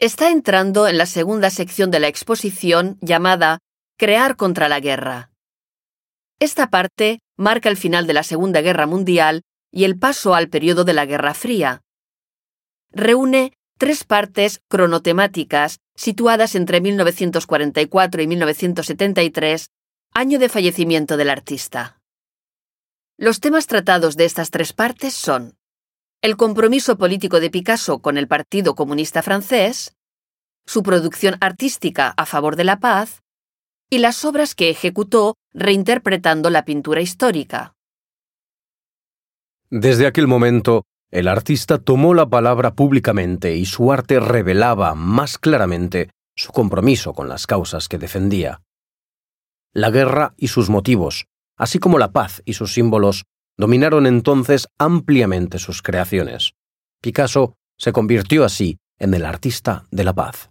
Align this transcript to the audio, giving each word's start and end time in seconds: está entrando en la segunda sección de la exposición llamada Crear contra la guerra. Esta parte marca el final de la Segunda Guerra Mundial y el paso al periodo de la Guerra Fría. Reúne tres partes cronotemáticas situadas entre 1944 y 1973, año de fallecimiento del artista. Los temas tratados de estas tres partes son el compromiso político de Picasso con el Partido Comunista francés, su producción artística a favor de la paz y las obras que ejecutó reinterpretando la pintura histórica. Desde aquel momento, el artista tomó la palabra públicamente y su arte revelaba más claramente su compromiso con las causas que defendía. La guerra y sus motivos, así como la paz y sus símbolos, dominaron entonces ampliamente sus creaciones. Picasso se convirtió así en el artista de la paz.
está 0.00 0.30
entrando 0.30 0.88
en 0.88 0.96
la 0.96 1.04
segunda 1.04 1.50
sección 1.50 1.90
de 1.90 2.00
la 2.00 2.08
exposición 2.08 2.96
llamada 3.02 3.58
Crear 3.98 4.34
contra 4.36 4.68
la 4.70 4.80
guerra. 4.80 5.30
Esta 6.38 6.70
parte 6.70 7.20
marca 7.36 7.68
el 7.68 7.76
final 7.76 8.06
de 8.06 8.14
la 8.14 8.22
Segunda 8.22 8.62
Guerra 8.62 8.86
Mundial 8.86 9.42
y 9.70 9.84
el 9.84 9.98
paso 9.98 10.34
al 10.34 10.48
periodo 10.48 10.84
de 10.84 10.94
la 10.94 11.04
Guerra 11.04 11.34
Fría. 11.34 11.82
Reúne 12.90 13.52
tres 13.76 14.04
partes 14.04 14.62
cronotemáticas 14.68 15.80
situadas 15.94 16.54
entre 16.54 16.80
1944 16.80 18.22
y 18.22 18.26
1973, 18.26 19.68
año 20.14 20.38
de 20.38 20.48
fallecimiento 20.48 21.18
del 21.18 21.28
artista. 21.28 22.00
Los 23.18 23.40
temas 23.40 23.66
tratados 23.66 24.16
de 24.16 24.24
estas 24.24 24.50
tres 24.50 24.72
partes 24.72 25.12
son 25.12 25.58
el 26.22 26.36
compromiso 26.36 26.98
político 26.98 27.40
de 27.40 27.50
Picasso 27.50 28.00
con 28.00 28.18
el 28.18 28.28
Partido 28.28 28.74
Comunista 28.74 29.22
francés, 29.22 29.96
su 30.66 30.82
producción 30.82 31.36
artística 31.40 32.12
a 32.16 32.26
favor 32.26 32.56
de 32.56 32.64
la 32.64 32.78
paz 32.78 33.22
y 33.88 33.98
las 33.98 34.24
obras 34.24 34.54
que 34.54 34.68
ejecutó 34.68 35.36
reinterpretando 35.54 36.50
la 36.50 36.64
pintura 36.64 37.00
histórica. 37.00 37.74
Desde 39.70 40.06
aquel 40.06 40.26
momento, 40.26 40.84
el 41.10 41.26
artista 41.26 41.78
tomó 41.78 42.12
la 42.12 42.28
palabra 42.28 42.74
públicamente 42.74 43.56
y 43.56 43.64
su 43.64 43.90
arte 43.90 44.20
revelaba 44.20 44.94
más 44.94 45.38
claramente 45.38 46.10
su 46.36 46.52
compromiso 46.52 47.14
con 47.14 47.28
las 47.28 47.46
causas 47.46 47.88
que 47.88 47.98
defendía. 47.98 48.60
La 49.72 49.90
guerra 49.90 50.34
y 50.36 50.48
sus 50.48 50.68
motivos, 50.68 51.26
así 51.56 51.78
como 51.78 51.98
la 51.98 52.12
paz 52.12 52.42
y 52.44 52.54
sus 52.54 52.74
símbolos, 52.74 53.24
dominaron 53.60 54.06
entonces 54.06 54.66
ampliamente 54.78 55.58
sus 55.58 55.82
creaciones. 55.82 56.54
Picasso 57.02 57.54
se 57.76 57.92
convirtió 57.92 58.44
así 58.44 58.78
en 58.98 59.14
el 59.14 59.24
artista 59.24 59.84
de 59.90 60.04
la 60.04 60.14
paz. 60.14 60.50